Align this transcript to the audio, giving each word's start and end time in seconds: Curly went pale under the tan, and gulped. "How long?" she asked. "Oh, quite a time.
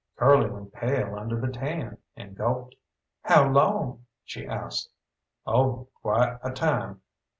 Curly 0.17 0.49
went 0.49 0.73
pale 0.73 1.15
under 1.15 1.39
the 1.39 1.51
tan, 1.51 1.99
and 2.15 2.35
gulped. 2.35 2.73
"How 3.21 3.47
long?" 3.47 4.07
she 4.23 4.47
asked. 4.47 4.89
"Oh, 5.45 5.89
quite 6.01 6.39
a 6.41 6.49
time. 6.49 7.03